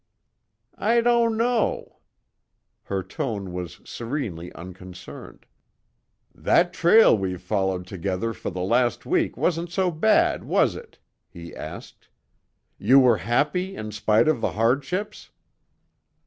"I 0.79 1.01
don't 1.01 1.37
know." 1.37 1.97
Her 2.85 3.03
tone 3.03 3.53
was 3.53 3.81
serenely 3.87 4.51
unconcerned. 4.53 5.45
"That 6.33 6.73
trail 6.73 7.15
we've 7.15 7.39
followed 7.39 7.85
together 7.85 8.33
for 8.33 8.49
the 8.49 8.63
last 8.63 9.05
week 9.05 9.37
wasn't 9.37 9.69
so 9.69 9.91
bad, 9.91 10.43
was 10.43 10.75
it?" 10.75 10.97
he 11.29 11.55
asked. 11.55 12.07
"You 12.79 12.99
were 12.99 13.17
happy 13.17 13.75
in 13.75 13.91
spite 13.91 14.27
of 14.27 14.41
the 14.41 14.53
hardships?" 14.53 15.29